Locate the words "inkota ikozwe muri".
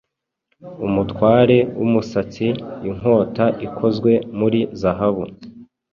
2.89-4.59